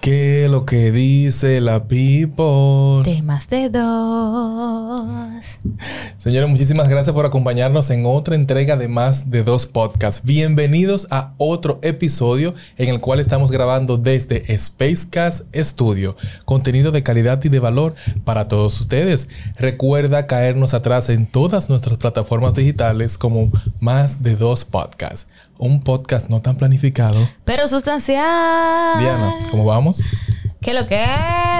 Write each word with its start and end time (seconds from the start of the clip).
¿Qué 0.00 0.44
es 0.44 0.50
lo 0.50 0.66
que 0.66 0.92
dice 0.92 1.60
la 1.60 1.88
people? 1.88 3.02
Temas 3.04 3.48
de 3.48 3.70
dos. 3.70 5.58
Señores, 6.18 6.48
muchísimas 6.48 6.88
gracias 6.88 7.14
por 7.14 7.24
acompañarnos 7.24 7.88
en 7.90 8.04
otra 8.04 8.34
entrega 8.34 8.76
de 8.76 8.88
más 8.88 9.30
de 9.30 9.42
dos 9.42 9.66
podcasts. 9.66 10.22
Bienvenidos 10.24 11.06
a 11.10 11.32
otro 11.38 11.78
episodio 11.82 12.54
en 12.76 12.90
el 12.90 13.00
cual 13.00 13.20
estamos 13.20 13.50
grabando 13.50 13.96
desde 13.96 14.44
Spacecast 14.58 15.46
Studio. 15.56 16.16
Contenido 16.44 16.90
de 16.90 17.02
calidad 17.02 17.42
y 17.44 17.48
de 17.48 17.60
valor 17.60 17.94
para 18.24 18.46
todos 18.46 18.78
ustedes. 18.80 19.28
Recuerda 19.56 20.26
caernos 20.26 20.74
atrás 20.74 21.08
en 21.08 21.26
todas 21.26 21.70
nuestras 21.70 21.96
plataformas 21.96 22.54
digitales 22.54 23.16
como 23.16 23.50
más 23.80 24.22
de 24.22 24.36
dos 24.36 24.64
podcasts 24.66 25.28
un 25.58 25.80
podcast 25.80 26.28
no 26.28 26.42
tan 26.42 26.56
planificado. 26.56 27.18
Pero 27.44 27.66
sustancial. 27.68 28.98
Diana, 28.98 29.34
¿cómo 29.50 29.64
vamos? 29.64 30.02
Que 30.60 30.72
lo 30.72 30.86
que 30.86 31.04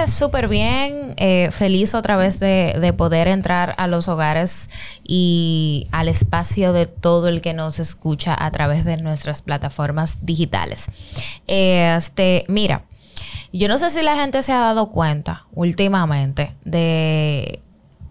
es 0.03 0.11
súper 0.11 0.47
bien, 0.47 1.13
eh, 1.17 1.49
feliz 1.51 1.93
otra 1.93 2.17
vez 2.17 2.39
de, 2.39 2.93
poder 2.97 3.27
entrar 3.27 3.75
a 3.77 3.85
los 3.85 4.07
hogares 4.07 4.69
y 5.03 5.87
al 5.91 6.07
espacio 6.07 6.73
de 6.73 6.87
todo 6.87 7.27
el 7.27 7.41
que 7.41 7.53
nos 7.53 7.77
escucha 7.77 8.35
a 8.37 8.49
través 8.49 8.83
de 8.83 8.97
nuestras 8.97 9.43
plataformas 9.43 10.25
digitales. 10.25 10.87
Este, 11.45 12.45
mira, 12.47 12.85
yo 13.53 13.67
no 13.67 13.77
sé 13.77 13.91
si 13.91 14.01
la 14.01 14.15
gente 14.15 14.41
se 14.41 14.51
ha 14.51 14.59
dado 14.59 14.89
cuenta 14.89 15.45
últimamente 15.53 16.55
de 16.65 17.61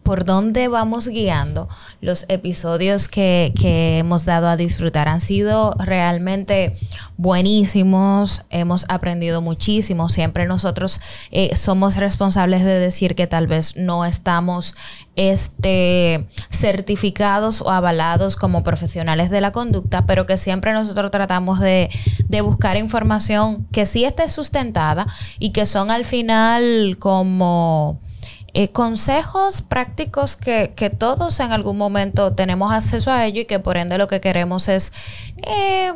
por 0.05 0.25
dónde 0.25 0.69
vamos 0.69 1.09
guiando 1.09 1.69
los 2.01 2.27
episodios 2.29 3.09
que, 3.09 3.53
hemos 3.99 4.25
dado 4.25 4.49
a 4.49 4.57
disfrutar. 4.57 5.09
Han 5.09 5.21
sido 5.21 5.75
realmente 5.79 6.75
buenísimos, 7.17 8.43
hemos 8.51 8.85
aprendido 8.89 9.41
muchísimo. 9.41 10.09
Siempre 10.09 10.47
nosotros 10.47 11.01
eh, 11.31 11.57
somos 11.57 11.97
responsables 11.97 12.65
de 12.65 12.79
decir 12.79 13.15
que 13.15 13.27
tal 13.27 13.47
vez 13.47 13.77
no 13.77 14.05
estamos 14.05 14.75
este, 15.17 16.27
certificados 16.51 17.63
o 17.63 17.71
avalados 17.71 18.37
como 18.37 18.63
profesionales 18.63 19.31
de 19.31 19.41
la 19.41 19.53
conducta, 19.53 20.05
pero 20.07 20.27
que 20.27 20.37
siempre 20.37 20.73
nosotros 20.73 21.11
tratamos 21.11 21.61
de, 21.61 21.89
de 22.29 22.41
buscar 22.43 22.77
información 22.77 23.67
que 23.73 23.87
sí 23.87 24.05
esté 24.05 24.29
sustentada 24.29 25.07
y 25.39 25.51
que 25.51 25.65
son 25.65 25.91
al 25.91 26.05
final 26.05 26.97
como 26.99 28.01
eh, 28.57 28.71
consejos 28.71 29.63
prácticos 29.63 30.37
que, 30.37 30.69
todos 30.97 31.41
en 31.41 31.51
algún 31.51 31.77
momento 31.77 32.35
tenemos 32.35 32.73
acceso 32.73 33.11
a 33.11 33.27
ello 33.27 33.41
y 33.41 33.45
que 33.47 33.59
por 33.59 33.77
ende 33.77 33.99
lo 33.99 34.07
que 34.07 34.21
queremos 34.21 34.69
es 34.69 34.93
eh, 35.47 35.93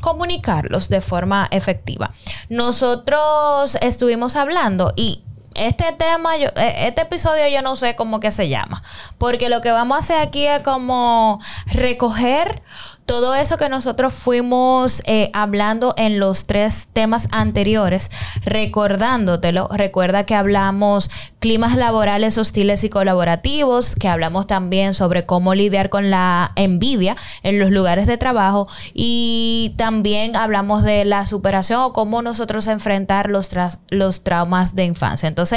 comunicarlos 0.00 0.88
de 0.88 1.00
forma 1.00 1.46
efectiva. 1.52 2.10
Nosotros 2.48 3.76
estuvimos 3.80 4.34
hablando 4.34 4.92
y 4.96 5.22
este 5.60 5.92
tema, 5.92 6.36
yo, 6.38 6.48
e, 6.56 6.88
este 6.88 7.02
episodio 7.02 7.46
yo 7.48 7.60
no 7.62 7.76
sé 7.76 7.94
cómo 7.94 8.18
que 8.18 8.30
se 8.30 8.48
llama, 8.48 8.82
porque 9.18 9.48
lo 9.48 9.60
que 9.60 9.70
vamos 9.70 9.96
a 9.96 10.00
hacer 10.00 10.18
aquí 10.18 10.46
es 10.46 10.60
como 10.60 11.38
recoger 11.66 12.62
todo 13.04 13.34
eso 13.34 13.56
que 13.56 13.68
nosotros 13.68 14.14
fuimos 14.14 15.02
eh, 15.04 15.30
hablando 15.34 15.94
en 15.96 16.20
los 16.20 16.46
tres 16.46 16.88
temas 16.92 17.26
anteriores, 17.32 18.08
recordándotelo, 18.44 19.68
recuerda 19.72 20.24
que 20.24 20.36
hablamos 20.36 21.10
climas 21.40 21.76
laborales 21.76 22.38
hostiles 22.38 22.84
y 22.84 22.88
colaborativos, 22.88 23.96
que 23.96 24.06
hablamos 24.06 24.46
también 24.46 24.94
sobre 24.94 25.26
cómo 25.26 25.54
lidiar 25.54 25.90
con 25.90 26.10
la 26.10 26.52
envidia 26.54 27.16
en 27.42 27.58
los 27.58 27.70
lugares 27.70 28.06
de 28.06 28.16
trabajo 28.16 28.68
y 28.94 29.74
también 29.76 30.36
hablamos 30.36 30.84
de 30.84 31.04
la 31.04 31.26
superación 31.26 31.80
o 31.80 31.92
cómo 31.92 32.22
nosotros 32.22 32.68
enfrentar 32.68 33.28
los, 33.28 33.50
los 33.88 34.22
traumas 34.22 34.76
de 34.76 34.84
infancia. 34.84 35.28
Entonces, 35.28 35.49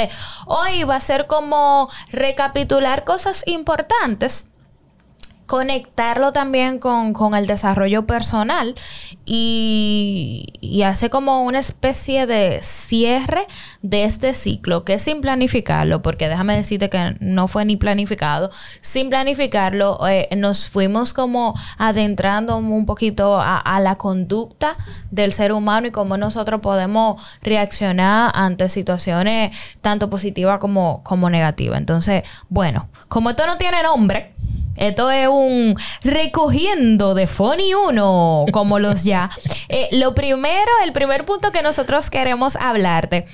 hoy 0.46 0.84
va 0.84 0.96
a 0.96 1.00
ser 1.00 1.26
como 1.26 1.88
recapitular 2.10 3.04
cosas 3.04 3.42
importantes 3.46 4.48
conectarlo 5.46 6.32
también 6.32 6.78
con, 6.78 7.14
el 7.34 7.46
desarrollo 7.46 8.06
personal 8.06 8.74
y, 9.24 10.46
y, 10.60 10.82
hace 10.82 11.10
como 11.10 11.42
una 11.44 11.58
especie 11.58 12.26
de 12.26 12.60
cierre 12.62 13.46
de 13.82 14.04
este 14.04 14.34
ciclo, 14.34 14.84
que 14.84 14.98
sin 14.98 15.20
planificarlo, 15.20 16.02
porque 16.02 16.28
déjame 16.28 16.56
decirte 16.56 16.88
que 16.88 17.16
no 17.20 17.48
fue 17.48 17.64
ni 17.64 17.76
planificado, 17.76 18.50
sin 18.80 19.10
planificarlo 19.10 19.98
eh, 20.06 20.28
nos 20.36 20.66
fuimos 20.66 21.12
como 21.12 21.54
adentrando 21.78 22.56
un 22.56 22.86
poquito 22.86 23.40
a, 23.40 23.58
a, 23.58 23.80
la 23.80 23.96
conducta 23.96 24.76
del 25.10 25.32
ser 25.32 25.52
humano 25.52 25.88
y 25.88 25.90
cómo 25.90 26.16
nosotros 26.16 26.60
podemos 26.60 27.20
reaccionar 27.42 28.32
ante 28.34 28.68
situaciones 28.68 29.56
tanto 29.80 30.08
positivas 30.08 30.58
como, 30.58 31.02
como 31.04 31.28
negativas. 31.30 31.78
Entonces, 31.78 32.22
bueno, 32.48 32.88
como 33.08 33.30
esto 33.30 33.46
no 33.46 33.56
tiene 33.56 33.82
nombre, 33.82 34.32
esto 34.76 35.10
es 35.10 35.28
un 35.28 35.76
recogiendo 36.02 37.14
de 37.14 37.26
Funny 37.26 37.74
1, 37.74 38.46
como 38.52 38.78
los 38.78 39.04
ya. 39.04 39.30
Eh, 39.68 39.88
lo 39.92 40.14
primero, 40.14 40.70
el 40.84 40.92
primer 40.92 41.24
punto 41.24 41.52
que 41.52 41.62
nosotros 41.62 42.10
queremos 42.10 42.56
hablarte 42.56 43.26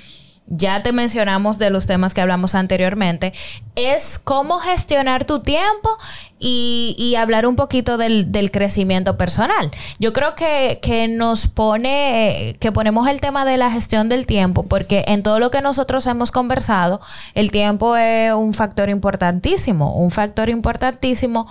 ya 0.47 0.83
te 0.83 0.91
mencionamos 0.91 1.57
de 1.59 1.69
los 1.69 1.85
temas 1.85 2.13
que 2.13 2.21
hablamos 2.21 2.55
anteriormente, 2.55 3.31
es 3.75 4.19
cómo 4.19 4.59
gestionar 4.59 5.25
tu 5.25 5.41
tiempo 5.41 5.97
y, 6.39 7.15
hablar 7.17 7.45
un 7.45 7.55
poquito 7.55 7.97
del, 7.97 8.51
crecimiento 8.51 9.15
personal. 9.15 9.71
Yo 9.99 10.11
creo 10.11 10.33
que, 10.35 10.79
que, 10.81 11.07
nos 11.07 11.47
pone, 11.47 12.57
que 12.59 12.71
ponemos 12.71 13.07
el 13.07 13.21
tema 13.21 13.45
de 13.45 13.57
la 13.57 13.69
gestión 13.69 14.09
del 14.09 14.25
tiempo, 14.25 14.63
porque 14.63 15.05
en 15.07 15.23
todo 15.23 15.39
lo 15.39 15.51
que 15.51 15.61
nosotros 15.61 16.07
hemos 16.07 16.31
conversado, 16.31 16.99
el 17.35 17.51
tiempo 17.51 17.95
es 17.95 18.33
un 18.33 18.53
factor 18.53 18.89
importantísimo, 18.89 19.95
un 19.95 20.09
factor 20.09 20.49
importantísimo 20.49 21.47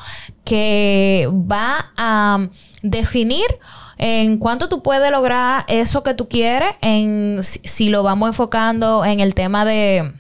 que 0.51 1.29
va 1.31 1.93
a 1.97 2.49
definir 2.83 3.47
en 3.99 4.37
cuánto 4.37 4.69
tú 4.69 4.83
puedes 4.83 5.09
lograr 5.13 5.65
eso 5.69 6.03
que 6.03 6.13
tú 6.13 6.29
quieres, 6.29 6.71
en 6.81 7.39
si, 7.45 7.89
lo 7.89 8.03
vamos 8.03 8.31
enfocando 8.31 9.05
en 9.05 9.21
el 9.21 9.37
tema 9.37 9.65
de 9.65 10.13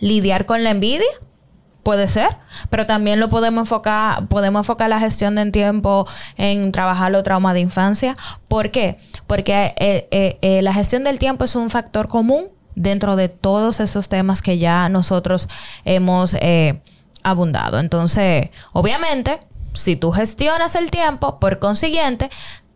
lidiar 0.00 0.46
con 0.46 0.64
la 0.64 0.70
envidia, 0.70 1.04
puede 1.82 2.08
ser, 2.08 2.34
pero 2.70 2.86
también 2.86 3.20
lo 3.20 3.28
podemos 3.28 3.64
enfocar, 3.64 4.26
podemos 4.28 4.60
enfocar 4.60 4.88
la 4.88 4.98
gestión 4.98 5.34
del 5.34 5.52
tiempo 5.52 6.06
en 6.38 6.72
trabajar 6.72 7.12
los 7.12 7.22
traumas 7.22 7.52
de 7.52 7.60
infancia. 7.60 8.16
¿Por 8.48 8.70
qué? 8.70 8.96
Porque 9.26 9.74
eh, 9.76 10.08
eh, 10.10 10.38
eh, 10.40 10.62
la 10.62 10.72
gestión 10.72 11.02
del 11.02 11.18
tiempo 11.18 11.44
es 11.44 11.54
un 11.56 11.68
factor 11.68 12.08
común 12.08 12.46
dentro 12.74 13.16
de 13.16 13.28
todos 13.28 13.80
esos 13.80 14.08
temas 14.08 14.40
que 14.40 14.56
ya 14.56 14.88
nosotros 14.88 15.46
hemos 15.84 16.34
abundado. 17.22 17.78
Entonces, 17.78 18.50
obviamente, 18.72 19.40
si 19.74 19.96
tú 19.96 20.10
gestionas 20.12 20.74
el 20.74 20.90
tiempo, 20.90 21.38
por 21.38 21.58
consiguiente, 21.58 22.30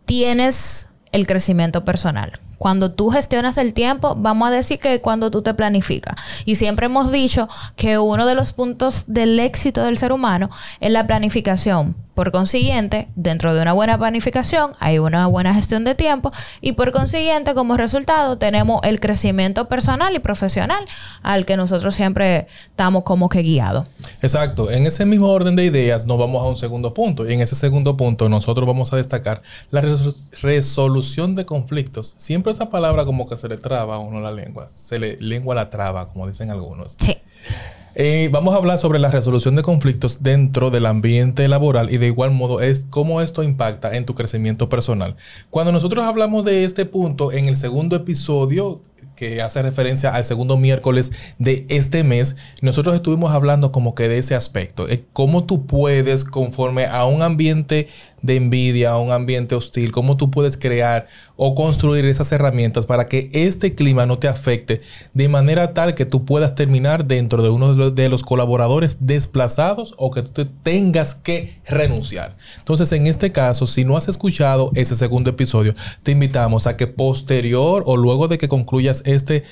tienes 0.05 0.87
el 1.11 1.27
crecimiento 1.27 1.85
personal. 1.85 2.39
Cuando 2.57 2.91
tú 2.91 3.09
gestionas 3.09 3.57
el 3.57 3.73
tiempo, 3.73 4.15
vamos 4.15 4.47
a 4.47 4.51
decir 4.51 4.79
que 4.79 4.99
cuando 4.99 5.29
tú 5.29 5.43
te 5.43 5.53
planificas. 5.53 6.15
Y 6.45 6.55
siempre 6.55 6.87
hemos 6.87 7.11
dicho 7.11 7.47
que 7.75 7.99
uno 7.99 8.25
de 8.25 8.33
los 8.33 8.51
puntos 8.51 9.03
del 9.07 9.39
éxito 9.39 9.83
del 9.83 9.97
ser 9.97 10.11
humano 10.11 10.49
es 10.79 10.91
la 10.91 11.05
planificación. 11.05 11.95
Por 12.17 12.31
consiguiente, 12.31 13.09
dentro 13.15 13.53
de 13.53 13.61
una 13.61 13.73
buena 13.73 13.95
planificación 13.95 14.71
hay 14.79 14.97
una 14.97 15.27
buena 15.27 15.53
gestión 15.53 15.83
de 15.83 15.93
tiempo 15.93 16.31
y 16.61 16.71
por 16.71 16.91
consiguiente, 16.91 17.53
como 17.53 17.77
resultado, 17.77 18.39
tenemos 18.39 18.81
el 18.85 18.99
crecimiento 18.99 19.67
personal 19.67 20.15
y 20.15 20.17
profesional 20.17 20.83
al 21.21 21.45
que 21.45 21.55
nosotros 21.55 21.93
siempre 21.93 22.47
estamos 22.63 23.03
como 23.03 23.29
que 23.29 23.43
guiados. 23.43 23.85
Exacto. 24.23 24.71
En 24.71 24.87
ese 24.87 25.05
mismo 25.05 25.27
orden 25.27 25.55
de 25.55 25.65
ideas 25.65 26.07
nos 26.07 26.17
vamos 26.17 26.41
a 26.41 26.47
un 26.47 26.57
segundo 26.57 26.91
punto 26.91 27.29
y 27.29 27.33
en 27.33 27.41
ese 27.41 27.53
segundo 27.53 27.95
punto 27.95 28.29
nosotros 28.29 28.65
vamos 28.65 28.91
a 28.93 28.95
destacar 28.95 29.43
la 29.69 29.83
resolución 30.41 31.35
de 31.35 31.45
conflictos. 31.45 32.15
Siempre 32.17 32.51
esa 32.51 32.67
palabra 32.71 33.05
como 33.05 33.27
que 33.27 33.37
se 33.37 33.47
le 33.47 33.57
traba 33.57 33.97
a 33.97 33.99
uno 33.99 34.21
la 34.21 34.31
lengua. 34.31 34.67
Se 34.69 34.97
le 34.97 35.17
lengua 35.21 35.53
la 35.53 35.69
traba, 35.69 36.07
como 36.07 36.25
dicen 36.25 36.49
algunos. 36.49 36.95
Sí. 36.97 37.15
Eh, 37.99 38.29
vamos 38.31 38.53
a 38.53 38.57
hablar 38.57 38.77
sobre 38.77 38.99
la 38.99 39.09
resolución 39.09 39.55
de 39.55 39.63
conflictos 39.63 40.21
dentro 40.21 40.69
del 40.69 40.85
ambiente 40.85 41.47
laboral 41.47 41.91
y 41.91 41.97
de 41.97 42.05
igual 42.05 42.29
modo 42.29 42.61
es 42.61 42.85
cómo 42.91 43.21
esto 43.21 43.41
impacta 43.41 43.97
en 43.97 44.05
tu 44.05 44.13
crecimiento 44.13 44.69
personal. 44.69 45.15
Cuando 45.49 45.71
nosotros 45.71 46.05
hablamos 46.05 46.45
de 46.45 46.63
este 46.63 46.85
punto 46.85 47.31
en 47.31 47.47
el 47.47 47.57
segundo 47.57 47.95
episodio, 47.95 48.81
que 49.17 49.41
hace 49.41 49.61
referencia 49.61 50.13
al 50.15 50.23
segundo 50.23 50.55
miércoles 50.55 51.11
de 51.39 51.65
este 51.67 52.05
mes, 52.05 52.37
nosotros 52.61 52.95
estuvimos 52.95 53.33
hablando 53.33 53.73
como 53.73 53.95
que 53.95 54.07
de 54.07 54.19
ese 54.19 54.35
aspecto, 54.35 54.87
cómo 55.11 55.43
tú 55.43 55.65
puedes, 55.65 56.23
conforme 56.23 56.85
a 56.85 57.03
un 57.05 57.21
ambiente 57.21 57.89
de 58.21 58.35
envidia, 58.35 58.91
a 58.91 58.97
un 58.97 59.11
ambiente 59.11 59.55
hostil, 59.55 59.91
cómo 59.91 60.17
tú 60.17 60.31
puedes 60.31 60.57
crear 60.57 61.07
o 61.35 61.53
construir 61.55 62.05
esas 62.05 62.31
herramientas 62.31 62.85
para 62.85 63.07
que 63.07 63.29
este 63.31 63.75
clima 63.75 64.05
no 64.05 64.17
te 64.17 64.27
afecte 64.27 64.81
de 65.13 65.29
manera 65.29 65.73
tal 65.73 65.93
que 65.93 66.05
tú 66.05 66.25
puedas 66.25 66.55
terminar 66.55 67.05
dentro 67.05 67.43
de 67.43 67.49
uno 67.49 67.73
de 67.91 68.09
los, 68.09 68.23
colaboradores 68.23 68.97
desplazados 69.01 69.93
o 69.97 70.11
que 70.11 70.23
tú 70.23 70.45
tengas 70.63 71.15
que 71.15 71.59
renunciar. 71.65 72.35
Entonces, 72.57 72.91
en 72.91 73.07
este 73.07 73.31
caso, 73.31 73.67
si 73.67 73.85
no 73.85 73.95
has 73.95 74.07
escuchado 74.07 74.71
ese 74.75 74.95
segundo 74.95 75.29
episodio, 75.29 75.73
te 76.03 76.11
invitamos 76.11 76.67
a 76.67 76.75
que 76.75 76.87
posterior 76.87 77.83
o 77.85 77.95
luego 77.95 78.27
de 78.27 78.37
que 78.37 78.47
concluyas 78.47 79.03
este 79.07 79.43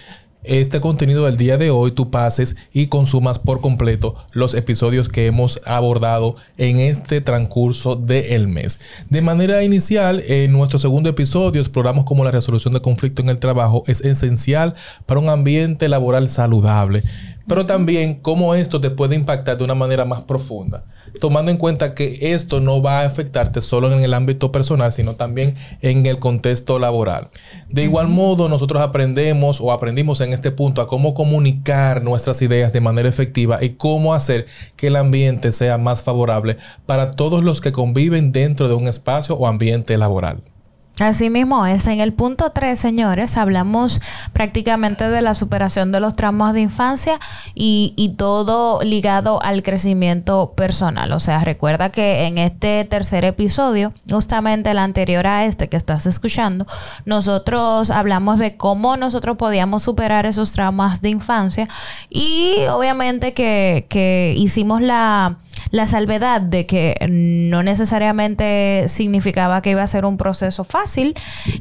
este 0.47 0.79
contenido 0.79 1.25
del 1.25 1.37
día 1.37 1.57
de 1.57 1.71
hoy 1.71 1.91
tú 1.91 2.11
pases 2.11 2.55
y 2.71 2.85
consumas 2.85 3.39
por 3.39 3.61
completo 3.61 4.15
los 4.31 4.53
episodios 4.53 5.09
que 5.09 5.25
hemos 5.25 5.59
abordado 5.65 6.35
en 6.57 6.79
este 6.79 7.19
transcurso 7.19 7.95
del 7.95 8.47
mes. 8.47 8.79
De 9.09 9.23
manera 9.23 9.63
inicial, 9.63 10.21
en 10.27 10.51
nuestro 10.51 10.77
segundo 10.77 11.09
episodio 11.09 11.61
exploramos 11.61 12.05
cómo 12.05 12.23
la 12.23 12.29
resolución 12.29 12.75
de 12.75 12.81
conflicto 12.81 13.23
en 13.23 13.29
el 13.29 13.39
trabajo 13.39 13.83
es 13.87 14.01
esencial 14.01 14.75
para 15.07 15.19
un 15.19 15.29
ambiente 15.29 15.89
laboral 15.89 16.29
saludable, 16.29 17.03
pero 17.47 17.65
también 17.65 18.15
cómo 18.15 18.55
esto 18.55 18.79
te 18.79 18.89
puede 18.89 19.15
impactar 19.15 19.57
de 19.57 19.63
una 19.63 19.75
manera 19.75 20.05
más 20.05 20.21
profunda 20.21 20.83
tomando 21.19 21.51
en 21.51 21.57
cuenta 21.57 21.93
que 21.93 22.33
esto 22.33 22.59
no 22.59 22.81
va 22.81 23.01
a 23.01 23.05
afectarte 23.05 23.61
solo 23.61 23.91
en 23.91 24.03
el 24.03 24.13
ámbito 24.13 24.51
personal, 24.51 24.91
sino 24.91 25.15
también 25.15 25.55
en 25.81 26.05
el 26.05 26.19
contexto 26.19 26.79
laboral. 26.79 27.29
De 27.69 27.83
igual 27.83 28.07
modo, 28.07 28.49
nosotros 28.49 28.81
aprendemos 28.81 29.61
o 29.61 29.71
aprendimos 29.71 30.21
en 30.21 30.33
este 30.33 30.51
punto 30.51 30.81
a 30.81 30.87
cómo 30.87 31.13
comunicar 31.13 32.03
nuestras 32.03 32.41
ideas 32.41 32.73
de 32.73 32.81
manera 32.81 33.09
efectiva 33.09 33.63
y 33.63 33.71
cómo 33.71 34.13
hacer 34.13 34.45
que 34.75 34.87
el 34.87 34.95
ambiente 34.95 35.51
sea 35.51 35.77
más 35.77 36.03
favorable 36.03 36.57
para 36.85 37.11
todos 37.11 37.43
los 37.43 37.61
que 37.61 37.71
conviven 37.71 38.31
dentro 38.31 38.67
de 38.67 38.75
un 38.75 38.87
espacio 38.87 39.35
o 39.35 39.47
ambiente 39.47 39.97
laboral. 39.97 40.41
Así 40.99 41.29
mismo 41.29 41.65
es. 41.65 41.87
En 41.87 41.99
el 41.99 42.13
punto 42.13 42.51
3, 42.51 42.79
señores, 42.79 43.35
hablamos 43.35 44.01
prácticamente 44.31 45.09
de 45.09 45.21
la 45.21 45.35
superación 45.35 45.91
de 45.91 45.99
los 45.99 46.15
tramos 46.15 46.53
de 46.53 46.61
infancia 46.61 47.19
y, 47.53 47.93
y, 47.97 48.15
todo 48.15 48.81
ligado 48.81 49.43
al 49.43 49.61
crecimiento 49.61 50.53
personal. 50.55 51.11
O 51.11 51.19
sea, 51.19 51.39
recuerda 51.39 51.89
que 51.89 52.25
en 52.27 52.37
este 52.37 52.85
tercer 52.85 53.25
episodio, 53.25 53.91
justamente 54.09 54.71
el 54.71 54.77
anterior 54.77 55.27
a 55.27 55.45
este 55.45 55.67
que 55.67 55.75
estás 55.75 56.05
escuchando, 56.05 56.65
nosotros 57.03 57.91
hablamos 57.91 58.39
de 58.39 58.55
cómo 58.55 58.95
nosotros 58.95 59.35
podíamos 59.35 59.83
superar 59.83 60.25
esos 60.25 60.53
traumas 60.53 61.01
de 61.01 61.09
infancia 61.09 61.67
y 62.09 62.55
obviamente 62.69 63.33
que, 63.33 63.85
que 63.89 64.33
hicimos 64.37 64.81
la 64.81 65.35
la 65.71 65.85
salvedad 65.87 66.41
de 66.41 66.65
que 66.65 66.95
no 67.09 67.63
necesariamente 67.63 68.85
significaba 68.87 69.61
que 69.61 69.71
iba 69.71 69.83
a 69.83 69.87
ser 69.87 70.05
un 70.05 70.17
proceso 70.17 70.63
fácil, 70.63 70.84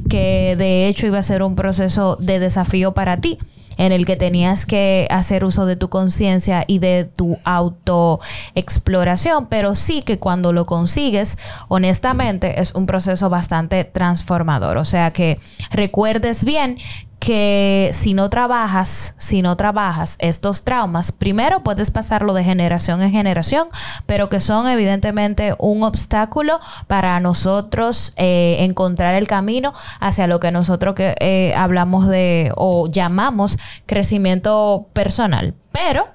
que 0.09 0.55
de 0.57 0.87
hecho 0.87 1.07
iba 1.07 1.19
a 1.19 1.23
ser 1.23 1.43
un 1.43 1.55
proceso 1.55 2.17
de 2.19 2.39
desafío 2.39 2.93
para 2.93 3.21
ti 3.21 3.37
en 3.77 3.91
el 3.91 4.05
que 4.05 4.15
tenías 4.15 4.65
que 4.65 5.07
hacer 5.09 5.43
uso 5.43 5.65
de 5.65 5.75
tu 5.75 5.89
conciencia 5.89 6.63
y 6.67 6.79
de 6.79 7.05
tu 7.05 7.37
autoexploración, 7.43 9.47
pero 9.47 9.75
sí 9.75 10.01
que 10.01 10.19
cuando 10.19 10.53
lo 10.53 10.65
consigues, 10.65 11.37
honestamente, 11.67 12.61
es 12.61 12.73
un 12.73 12.85
proceso 12.85 13.29
bastante 13.29 13.83
transformador. 13.83 14.77
O 14.77 14.85
sea 14.85 15.11
que 15.11 15.39
recuerdes 15.71 16.43
bien 16.43 16.77
que 17.25 17.89
si 17.91 18.13
no 18.13 18.29
trabajas, 18.29 19.15
si 19.17 19.41
no 19.41 19.57
trabajas 19.57 20.15
estos 20.19 20.63
traumas, 20.63 21.11
primero 21.11 21.63
puedes 21.63 21.89
pasarlo 21.89 22.35
de 22.35 22.43
generación 22.43 23.01
en 23.01 23.11
generación, 23.11 23.67
pero 24.05 24.29
que 24.29 24.39
son 24.39 24.67
evidentemente 24.67 25.55
un 25.57 25.81
obstáculo 25.81 26.59
para 26.85 27.19
nosotros 27.19 28.13
eh, 28.17 28.57
encontrar 28.59 29.15
el 29.15 29.25
camino 29.25 29.73
hacia 29.99 30.27
lo 30.27 30.39
que 30.39 30.51
nosotros 30.51 30.93
que, 30.93 31.15
eh, 31.19 31.55
hablamos 31.57 32.07
de 32.07 32.51
o 32.57 32.87
llamamos 32.91 33.57
crecimiento 33.87 34.87
personal. 34.93 35.55
Pero 35.71 36.05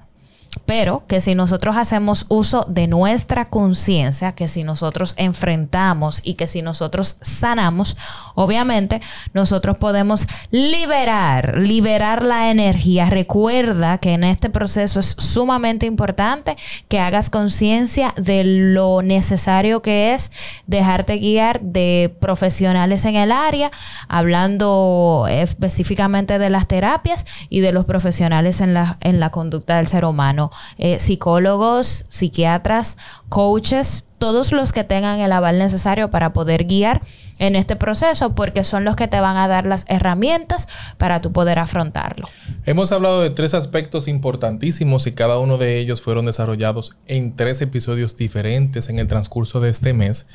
pero 0.65 1.03
que 1.07 1.21
si 1.21 1.35
nosotros 1.35 1.75
hacemos 1.77 2.25
uso 2.29 2.65
de 2.67 2.87
nuestra 2.87 3.49
conciencia, 3.49 4.33
que 4.33 4.47
si 4.47 4.63
nosotros 4.63 5.13
enfrentamos 5.17 6.21
y 6.23 6.33
que 6.35 6.47
si 6.47 6.61
nosotros 6.61 7.17
sanamos, 7.21 7.97
obviamente 8.35 9.01
nosotros 9.33 9.77
podemos 9.77 10.27
liberar, 10.49 11.57
liberar 11.57 12.23
la 12.23 12.51
energía. 12.51 13.05
Recuerda 13.05 13.97
que 13.99 14.13
en 14.13 14.23
este 14.23 14.49
proceso 14.49 14.99
es 14.99 15.15
sumamente 15.17 15.85
importante 15.85 16.55
que 16.87 16.99
hagas 16.99 17.29
conciencia 17.29 18.13
de 18.17 18.43
lo 18.43 19.01
necesario 19.01 19.81
que 19.81 20.13
es 20.13 20.31
dejarte 20.67 21.17
guiar 21.17 21.61
de 21.61 22.13
profesionales 22.19 23.05
en 23.05 23.15
el 23.15 23.31
área, 23.31 23.71
hablando 24.07 25.27
específicamente 25.29 26.39
de 26.39 26.49
las 26.49 26.67
terapias 26.67 27.25
y 27.49 27.61
de 27.61 27.71
los 27.71 27.85
profesionales 27.85 28.61
en 28.61 28.73
la, 28.73 28.97
en 29.01 29.19
la 29.19 29.29
conducta 29.31 29.77
del 29.77 29.87
ser 29.87 30.05
humano. 30.05 30.40
Eh, 30.77 30.99
psicólogos, 30.99 32.05
psiquiatras, 32.07 32.97
coaches, 33.29 34.05
todos 34.21 34.51
los 34.51 34.71
que 34.71 34.83
tengan 34.83 35.19
el 35.19 35.31
aval 35.31 35.57
necesario 35.57 36.11
para 36.11 36.31
poder 36.31 36.65
guiar 36.65 37.01
en 37.39 37.55
este 37.55 37.75
proceso, 37.75 38.35
porque 38.35 38.63
son 38.63 38.85
los 38.85 38.95
que 38.95 39.07
te 39.07 39.19
van 39.19 39.35
a 39.35 39.47
dar 39.47 39.65
las 39.65 39.83
herramientas 39.87 40.67
para 40.99 41.21
tú 41.21 41.31
poder 41.31 41.57
afrontarlo. 41.57 42.29
Hemos 42.65 42.91
hablado 42.91 43.21
de 43.21 43.31
tres 43.31 43.55
aspectos 43.55 44.07
importantísimos 44.07 45.07
y 45.07 45.13
cada 45.13 45.39
uno 45.39 45.57
de 45.57 45.79
ellos 45.79 46.03
fueron 46.03 46.27
desarrollados 46.27 46.95
en 47.07 47.35
tres 47.35 47.61
episodios 47.61 48.15
diferentes 48.15 48.89
en 48.89 48.99
el 48.99 49.07
transcurso 49.07 49.59
de 49.59 49.71
este 49.71 49.93
mes. 49.93 50.27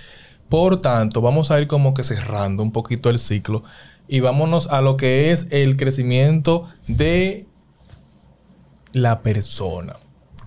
Por 0.48 0.80
tanto, 0.80 1.20
vamos 1.20 1.52
a 1.52 1.60
ir 1.60 1.68
como 1.68 1.94
que 1.94 2.02
cerrando 2.02 2.64
un 2.64 2.72
poquito 2.72 3.08
el 3.08 3.20
ciclo 3.20 3.62
y 4.08 4.18
vámonos 4.18 4.66
a 4.68 4.80
lo 4.80 4.96
que 4.96 5.30
es 5.30 5.46
el 5.52 5.76
crecimiento 5.76 6.64
de 6.88 7.45
la 8.96 9.20
persona. 9.20 9.96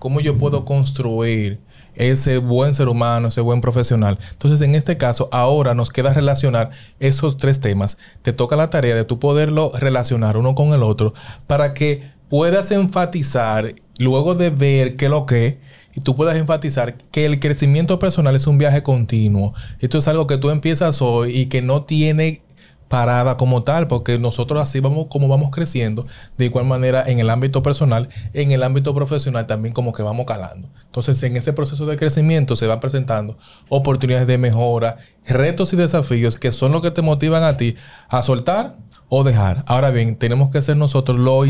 ¿Cómo 0.00 0.20
yo 0.20 0.36
puedo 0.38 0.64
construir 0.64 1.60
ese 1.94 2.38
buen 2.38 2.74
ser 2.74 2.88
humano, 2.88 3.28
ese 3.28 3.40
buen 3.40 3.60
profesional? 3.60 4.18
Entonces, 4.32 4.60
en 4.62 4.74
este 4.74 4.96
caso, 4.96 5.28
ahora 5.30 5.74
nos 5.74 5.90
queda 5.90 6.12
relacionar 6.12 6.70
esos 6.98 7.36
tres 7.36 7.60
temas. 7.60 7.96
Te 8.22 8.32
toca 8.32 8.56
la 8.56 8.70
tarea 8.70 8.96
de 8.96 9.04
tú 9.04 9.20
poderlo 9.20 9.70
relacionar 9.78 10.36
uno 10.36 10.54
con 10.54 10.72
el 10.72 10.82
otro 10.82 11.14
para 11.46 11.74
que 11.74 12.02
puedas 12.28 12.72
enfatizar, 12.72 13.74
luego 13.98 14.34
de 14.34 14.50
ver 14.50 14.96
qué 14.96 15.08
lo 15.08 15.26
que, 15.26 15.60
y 15.94 16.00
tú 16.00 16.16
puedas 16.16 16.36
enfatizar 16.36 16.94
que 17.12 17.24
el 17.24 17.38
crecimiento 17.38 17.98
personal 17.98 18.34
es 18.34 18.46
un 18.46 18.58
viaje 18.58 18.82
continuo. 18.82 19.54
Esto 19.78 19.98
es 19.98 20.08
algo 20.08 20.26
que 20.26 20.38
tú 20.38 20.50
empiezas 20.50 21.02
hoy 21.02 21.36
y 21.36 21.46
que 21.46 21.62
no 21.62 21.82
tiene 21.84 22.42
parada 22.90 23.36
como 23.36 23.62
tal, 23.62 23.86
porque 23.86 24.18
nosotros 24.18 24.60
así 24.60 24.80
vamos 24.80 25.06
como 25.08 25.28
vamos 25.28 25.50
creciendo, 25.52 26.08
de 26.36 26.46
igual 26.46 26.64
manera 26.64 27.04
en 27.06 27.20
el 27.20 27.30
ámbito 27.30 27.62
personal, 27.62 28.08
en 28.32 28.50
el 28.50 28.64
ámbito 28.64 28.92
profesional 28.96 29.46
también 29.46 29.72
como 29.72 29.92
que 29.92 30.02
vamos 30.02 30.26
calando. 30.26 30.68
Entonces, 30.86 31.22
en 31.22 31.36
ese 31.36 31.52
proceso 31.52 31.86
de 31.86 31.96
crecimiento 31.96 32.56
se 32.56 32.66
van 32.66 32.80
presentando 32.80 33.38
oportunidades 33.68 34.26
de 34.26 34.38
mejora, 34.38 34.96
retos 35.24 35.72
y 35.72 35.76
desafíos 35.76 36.36
que 36.36 36.50
son 36.50 36.72
los 36.72 36.82
que 36.82 36.90
te 36.90 37.00
motivan 37.00 37.44
a 37.44 37.56
ti 37.56 37.76
a 38.08 38.24
soltar 38.24 38.76
o 39.08 39.22
dejar. 39.22 39.62
Ahora 39.68 39.90
bien, 39.90 40.16
tenemos 40.16 40.50
que 40.50 40.60
ser 40.60 40.76
nosotros 40.76 41.16
lo 41.16 41.44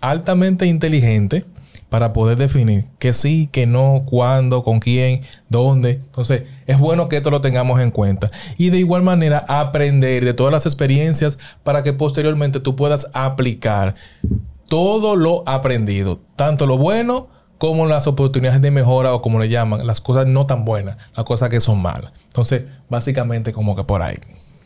altamente 0.00 0.64
inteligente 0.64 1.44
para 1.88 2.12
poder 2.12 2.36
definir 2.36 2.86
que 2.98 3.12
sí, 3.12 3.48
que 3.50 3.66
no, 3.66 4.02
cuándo, 4.06 4.62
con 4.62 4.80
quién, 4.80 5.22
dónde. 5.48 5.92
Entonces, 5.92 6.42
es 6.66 6.78
bueno 6.78 7.08
que 7.08 7.18
esto 7.18 7.30
lo 7.30 7.40
tengamos 7.40 7.80
en 7.80 7.90
cuenta. 7.90 8.30
Y 8.56 8.70
de 8.70 8.78
igual 8.78 9.02
manera, 9.02 9.44
aprender 9.48 10.24
de 10.24 10.34
todas 10.34 10.52
las 10.52 10.66
experiencias 10.66 11.38
para 11.62 11.82
que 11.82 11.92
posteriormente 11.92 12.60
tú 12.60 12.76
puedas 12.76 13.08
aplicar 13.14 13.94
todo 14.68 15.14
lo 15.14 15.44
aprendido, 15.46 16.20
tanto 16.34 16.66
lo 16.66 16.76
bueno 16.76 17.28
como 17.58 17.86
las 17.86 18.06
oportunidades 18.06 18.60
de 18.60 18.70
mejora 18.70 19.14
o 19.14 19.22
como 19.22 19.38
le 19.38 19.48
llaman, 19.48 19.86
las 19.86 20.00
cosas 20.00 20.26
no 20.26 20.46
tan 20.46 20.64
buenas, 20.64 20.96
las 21.16 21.24
cosas 21.24 21.48
que 21.48 21.60
son 21.60 21.80
malas. 21.80 22.12
Entonces, 22.24 22.64
básicamente 22.90 23.52
como 23.52 23.74
que 23.76 23.84
por 23.84 24.02
ahí. 24.02 24.16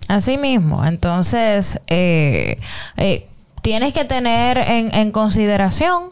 Así 0.09 0.39
mismo, 0.39 0.85
entonces, 0.85 1.79
eh, 1.87 2.59
eh, 2.97 3.29
tienes 3.63 3.95
que 3.95 4.05
tener 4.05 4.59
en, 4.59 4.93
en 4.93 5.13
consideración 5.13 6.11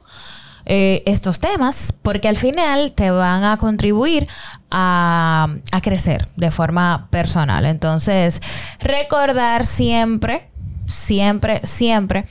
eh, 0.68 1.02
estos 1.06 1.40
temas 1.40 1.94
porque 2.02 2.28
al 2.28 2.37
final 2.37 2.92
te 2.92 3.10
van 3.10 3.42
a 3.42 3.56
contribuir 3.56 4.28
a, 4.70 5.48
a 5.72 5.80
crecer 5.80 6.28
de 6.37 6.50
forma 6.50 7.08
personal. 7.10 7.64
Entonces, 7.64 8.40
recordar 8.78 9.64
siempre, 9.64 10.50
siempre, 10.87 11.60
siempre 11.64 12.26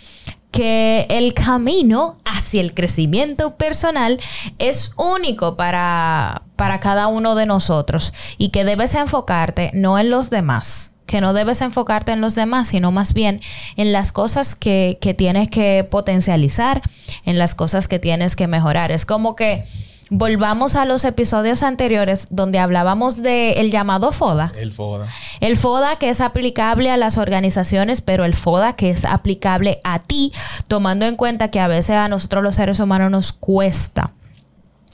que 0.51 1.05
el 1.09 1.33
camino 1.33 2.17
hacia 2.25 2.61
el 2.61 2.73
crecimiento 2.73 3.55
personal 3.57 4.19
es 4.59 4.91
único 4.97 5.55
para, 5.55 6.43
para 6.55 6.79
cada 6.79 7.07
uno 7.07 7.35
de 7.35 7.45
nosotros 7.45 8.13
y 8.37 8.49
que 8.49 8.63
debes 8.63 8.95
enfocarte 8.95 9.71
no 9.73 9.99
en 9.99 10.09
los 10.09 10.29
demás, 10.29 10.91
que 11.07 11.21
no 11.21 11.33
debes 11.33 11.61
enfocarte 11.61 12.11
en 12.11 12.21
los 12.21 12.35
demás, 12.35 12.67
sino 12.67 12.91
más 12.91 13.13
bien 13.13 13.41
en 13.75 13.91
las 13.91 14.11
cosas 14.11 14.55
que, 14.55 14.99
que 15.01 15.15
tienes 15.15 15.49
que 15.49 15.87
potencializar, 15.89 16.81
en 17.25 17.39
las 17.39 17.55
cosas 17.55 17.87
que 17.87 17.97
tienes 17.97 18.35
que 18.35 18.47
mejorar. 18.47 18.91
Es 18.91 19.05
como 19.05 19.35
que 19.35 19.63
volvamos 20.09 20.75
a 20.75 20.85
los 20.85 21.03
episodios 21.03 21.63
anteriores 21.63 22.27
donde 22.29 22.59
hablábamos 22.59 23.21
del 23.23 23.71
llamado 23.71 24.11
FODA. 24.11 24.51
El 24.57 24.73
FODA. 24.73 25.07
El 25.39 25.57
FODA 25.57 25.95
que 25.95 26.09
es 26.09 26.21
aplicable 26.21 26.89
a 26.91 26.97
las 26.97 27.17
organizaciones, 27.17 28.01
pero 28.01 28.25
el 28.25 28.35
FODA 28.35 28.73
que 28.73 28.89
es 28.89 29.05
aplicable 29.05 29.79
a 29.83 29.99
ti, 29.99 30.31
tomando 30.67 31.05
en 31.05 31.15
cuenta 31.15 31.49
que 31.49 31.59
a 31.59 31.67
veces 31.67 31.95
a 31.95 32.07
nosotros 32.07 32.43
los 32.43 32.55
seres 32.55 32.79
humanos 32.79 33.11
nos 33.11 33.33
cuesta 33.33 34.13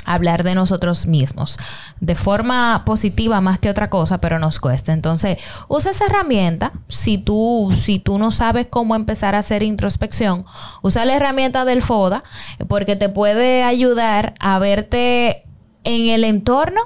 hablar 0.05 0.43
de 0.43 0.55
nosotros 0.55 1.05
mismos 1.05 1.57
de 2.00 2.15
forma 2.15 2.83
positiva 2.86 3.41
más 3.41 3.60
que 3.60 3.69
otra 3.69 3.89
cosa, 3.89 4.19
pero 4.19 4.39
nos 4.39 4.60
cuesta. 4.60 4.93
Entonces, 4.93 5.38
usa 5.67 5.91
esa 5.91 6.05
herramienta. 6.05 6.74
Si 6.88 7.17
tú, 7.17 7.74
si 7.75 8.00
tú 8.00 8.17
no 8.17 8.31
sabes 8.31 8.67
cómo 8.69 8.95
empezar 8.95 9.36
a 9.36 9.39
hacer 9.39 9.63
introspección, 9.63 10.45
usa 10.81 11.05
la 11.05 11.15
herramienta 11.15 11.65
del 11.65 11.81
FODA 11.81 12.24
porque 12.67 12.95
te 12.95 13.10
puede 13.10 13.63
ayudar 13.63 14.33
a 14.39 14.60
verte 14.60 15.43
en 15.83 16.10
el 16.10 16.24
entorno 16.24 16.81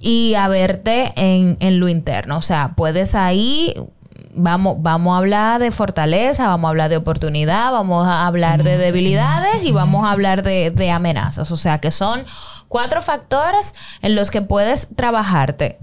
y 0.00 0.34
a 0.34 0.48
verte 0.48 1.12
en, 1.16 1.56
en 1.60 1.80
lo 1.80 1.88
interno. 1.88 2.36
O 2.36 2.42
sea, 2.42 2.74
puedes 2.76 3.14
ahí 3.14 3.74
vamos, 4.34 4.76
vamos 4.80 5.14
a 5.14 5.18
hablar 5.18 5.60
de 5.60 5.70
fortaleza, 5.70 6.48
vamos 6.48 6.68
a 6.68 6.70
hablar 6.70 6.90
de 6.90 6.96
oportunidad, 6.96 7.72
vamos 7.72 8.06
a 8.06 8.26
hablar 8.26 8.62
de 8.62 8.78
debilidades 8.78 9.62
y 9.64 9.72
vamos 9.72 10.04
a 10.04 10.12
hablar 10.12 10.42
de, 10.42 10.70
de 10.70 10.90
amenazas. 10.90 11.50
O 11.50 11.56
sea 11.56 11.78
que 11.78 11.90
son 11.90 12.24
cuatro 12.68 13.02
factores 13.02 13.74
en 14.02 14.14
los 14.14 14.30
que 14.30 14.42
puedes 14.42 14.88
trabajarte 14.94 15.78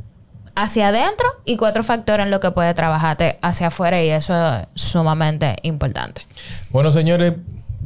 hacia 0.56 0.88
adentro 0.88 1.28
y 1.44 1.58
cuatro 1.58 1.84
factores 1.84 2.26
en 2.26 2.32
los 2.32 2.40
que 2.40 2.52
puedes 2.52 2.74
trabajarte 2.76 3.38
hacia 3.42 3.68
afuera 3.68 4.02
y 4.02 4.10
eso 4.10 4.34
es 4.56 4.68
sumamente 4.76 5.58
importante. 5.64 6.26
Bueno, 6.70 6.92
señores, 6.92 7.34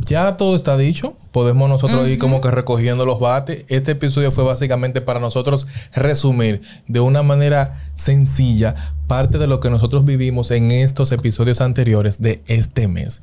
ya 0.06 0.38
todo 0.38 0.56
está 0.56 0.77
dicho. 0.77 1.15
Podemos 1.32 1.70
nosotros 1.70 2.08
ir 2.08 2.20
como 2.20 2.41
que 2.41 2.51
recogiendo 2.51 3.06
los 3.06 3.20
bates. 3.20 3.65
Este 3.68 3.91
episodio 3.91 4.32
fue 4.32 4.44
básicamente 4.44 5.01
para 5.01 5.20
nosotros 5.20 5.68
resumir 5.94 6.62
de 6.88 7.00
una 7.00 7.22
manera 7.24 7.91
sencilla 7.96 8.75
parte 9.08 9.38
de 9.38 9.48
lo 9.48 9.60
que 9.60 9.70
nosotros 9.70 10.06
vivimos 10.06 10.51
en 10.51 10.72
estos 10.72 11.12
episodios 11.12 11.62
anteriores 11.62 12.22
de 12.22 12.44
este 12.48 12.88
mes. 12.88 13.22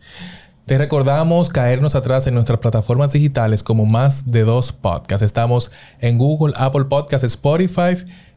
Te 0.66 0.78
recordamos 0.78 1.48
caernos 1.48 1.94
atrás 1.94 2.26
en 2.26 2.34
nuestras 2.34 2.58
plataformas 2.58 3.12
digitales 3.12 3.62
como 3.62 3.86
más 3.86 4.32
de 4.32 4.42
dos 4.42 4.72
podcasts. 4.72 5.24
Estamos 5.24 5.70
en 6.00 6.18
Google, 6.18 6.54
Apple 6.56 6.86
Podcasts, 6.86 7.24
Spotify 7.24 7.96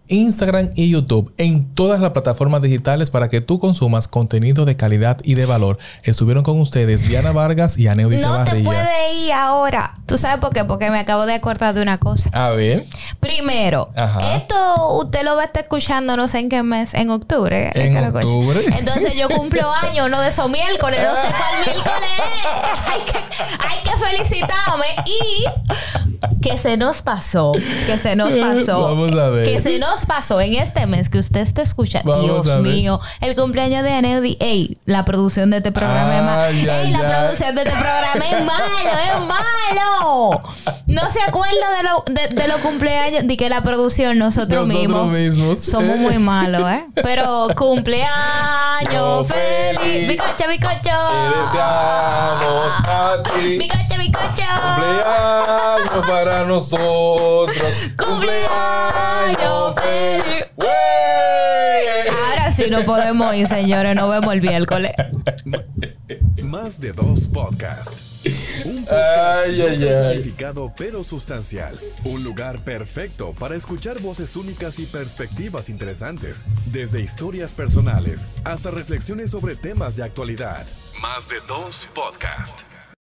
Instagram 0.10 0.72
y 0.76 0.90
YouTube 0.90 1.34
en 1.38 1.74
todas 1.74 2.00
las 2.00 2.12
plataformas 2.12 2.62
digitales 2.62 3.10
para 3.10 3.30
que 3.30 3.42
tú 3.42 3.60
consumas 3.60 4.08
contenido 4.08 4.66
de 4.66 4.76
calidad 4.76 5.18
y 5.24 5.36
de 5.36 5.46
valor. 5.46 5.78
Estuvieron 6.04 6.44
con 6.44 6.60
ustedes 6.60 7.08
Diana 7.08 7.32
Vargas 7.32 7.78
y 7.78 7.88
Aneudi 7.88 8.18
No 8.18 8.44
te 8.44 8.64
puede 8.64 9.14
ir 9.14 9.34
ahora. 9.34 9.94
¿Tú 10.06 10.18
sabes 10.18 10.40
por 10.40 10.52
qué? 10.52 10.66
Porque 10.66 10.90
me 10.92 11.00
acabo 11.00 11.26
de 11.26 11.34
acordar 11.34 11.74
de 11.74 11.82
una 11.82 11.98
cosa. 11.98 12.30
A 12.34 12.50
ver. 12.50 12.84
Primero, 13.20 13.88
esto 14.36 14.98
usted 14.98 15.24
lo 15.24 15.36
va 15.36 15.44
a 15.44 15.46
estar 15.46 15.64
escuchando 15.64 16.18
no 16.18 16.28
sé 16.28 16.40
en 16.40 16.50
qué 16.50 16.64
mes, 16.64 16.94
en 16.94 17.10
octubre. 17.10 17.72
En 17.76 17.98
octubre. 18.04 18.66
Entonces 18.78 19.14
yo 19.16 19.30
cumplo 19.30 19.72
años, 19.84 20.10
no 20.10 20.22
de 20.22 20.30
esos 20.30 20.50
miércoles, 20.50 21.00
no 21.04 21.16
sé 21.16 21.28
cuál 21.28 21.66
miércoles 21.66 22.10
Hay 22.90 23.02
que, 23.06 23.18
hay 23.18 23.84
que 23.84 24.06
felicitarme 24.06 24.86
y 25.06 26.40
que 26.42 26.58
se 26.58 26.78
nos 26.78 27.02
pasó, 27.02 27.52
que 27.86 27.98
se 27.98 28.16
nos 28.16 28.34
pasó. 28.36 28.82
Vamos 28.84 29.12
a 29.14 29.30
ver. 29.30 29.44
Que 29.46 29.60
se 29.60 29.80
nos 29.80 29.99
pasó 30.06 30.42
en 30.42 30.56
este 30.56 30.86
mes 30.86 31.10
que 31.10 31.20
usted 31.20 31.42
está 31.42 31.62
escuchando. 31.62 32.22
Dios 32.22 32.62
mío, 32.62 33.00
el 33.22 33.36
cumpleaños 33.36 33.84
de 33.84 33.92
Anedi. 33.92 34.38
Ey, 34.40 34.78
la 34.86 35.06
producción 35.06 35.50
de 35.50 35.58
este 35.58 35.72
programa 35.72 36.18
es 36.18 36.24
malo. 36.24 36.74
Ey, 36.74 36.92
la 36.92 37.08
producción 37.08 37.56
de 37.56 37.62
este 37.64 37.74
programa 37.74 38.26
es 38.26 38.46
malo, 38.46 38.92
es 39.06 39.28
malo. 39.28 40.42
No 40.88 41.10
se 41.10 41.22
acuerda 41.22 41.78
de, 41.78 41.84
lo, 41.84 42.04
de, 42.36 42.48
los 42.48 42.62
cumpleaños, 42.62 43.28
de 43.28 43.38
que 43.38 43.50
la 43.50 43.62
producción 43.64 44.18
nosotros, 44.18 44.68
mismos, 44.68 45.60
somos 45.60 45.98
muy 45.98 46.18
malos, 46.18 46.64
¿eh? 46.72 46.86
Pero 46.96 47.48
cumpleaños 47.56 49.28
feliz. 49.28 50.08
Bicocho, 50.08 50.50
bicocho. 50.50 50.80
Te 50.82 51.42
deseamos 51.42 52.74
a 52.86 53.24
ti. 53.24 53.58
Bicocho, 53.58 53.89
bicocho. 54.00 54.44
Cumpleaños 54.62 56.06
para 56.08 56.44
nosotros. 56.46 57.74
Cumpleaños 57.98 59.76
feliz. 59.76 60.46
Ahora 62.12 62.52
sí 62.52 62.70
no 62.70 62.84
podemos 62.86 63.36
ir, 63.36 63.48
señores. 63.48 63.96
Nos 63.96 64.10
vemos 64.10 64.34
el 64.34 64.42
miércoles. 64.42 64.94
Más 66.42 66.80
de 66.80 66.94
dos 66.94 67.28
podcasts. 67.28 68.10
Un 68.66 68.86
podcast 68.86 69.70
pero 70.78 71.04
sustancial. 71.04 71.80
Un 72.04 72.24
lugar 72.24 72.62
perfecto 72.64 73.34
para 73.34 73.56
escuchar 73.56 74.02
voces 74.02 74.36
únicas 74.36 74.80
y 74.80 74.86
perspectivas 74.86 75.70
interesantes, 75.70 76.46
desde 76.66 77.02
historias 77.02 77.54
personales 77.54 78.30
hasta 78.44 78.72
reflexiones 78.72 79.32
sobre 79.32 79.56
temas 79.56 79.96
de 79.96 80.04
actualidad. 80.04 80.66
Más 81.02 81.30
de 81.30 81.40
dos 81.48 81.88
podcasts. 81.94 82.66